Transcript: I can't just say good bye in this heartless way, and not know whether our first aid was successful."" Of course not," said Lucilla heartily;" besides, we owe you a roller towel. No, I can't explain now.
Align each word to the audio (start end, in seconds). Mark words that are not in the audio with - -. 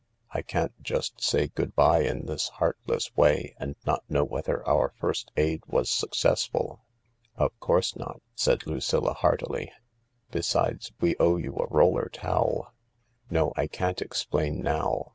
I 0.31 0.41
can't 0.41 0.73
just 0.81 1.21
say 1.21 1.49
good 1.49 1.75
bye 1.75 2.01
in 2.01 2.25
this 2.25 2.47
heartless 2.49 3.15
way, 3.15 3.53
and 3.59 3.75
not 3.85 4.03
know 4.09 4.23
whether 4.23 4.67
our 4.67 4.93
first 4.97 5.31
aid 5.37 5.61
was 5.67 5.91
successful."" 5.91 6.81
Of 7.45 7.55
course 7.59 7.95
not," 7.95 8.19
said 8.33 8.65
Lucilla 8.65 9.13
heartily;" 9.13 9.71
besides, 10.31 10.91
we 11.01 11.15
owe 11.19 11.37
you 11.37 11.55
a 11.55 11.67
roller 11.71 12.09
towel. 12.11 12.73
No, 13.29 13.53
I 13.55 13.67
can't 13.67 14.01
explain 14.01 14.63
now. 14.63 15.09